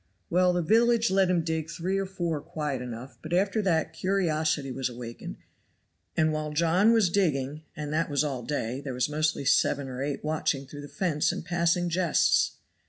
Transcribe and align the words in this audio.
Well, 0.31 0.51
the 0.51 0.63
village 0.63 1.11
let 1.11 1.29
him 1.29 1.43
dig 1.43 1.69
three 1.69 1.99
or 1.99 2.07
four 2.07 2.41
quiet 2.41 2.81
enough; 2.81 3.19
but 3.21 3.33
after 3.33 3.61
that 3.61 3.93
curiosity 3.93 4.71
was 4.71 4.89
awakened, 4.89 5.37
and 6.17 6.33
while 6.33 6.51
John 6.53 6.91
was 6.91 7.07
digging, 7.11 7.61
and 7.75 7.93
that 7.93 8.09
was 8.09 8.23
all 8.23 8.41
day, 8.41 8.81
there 8.81 8.95
was 8.95 9.09
mostly 9.09 9.45
seven 9.45 9.87
or 9.87 10.01
eight 10.01 10.23
watching 10.23 10.65
through 10.65 10.81
the 10.81 10.87
fence 10.87 11.31
and 11.31 11.45
passing 11.45 11.87
jests. 11.87 12.53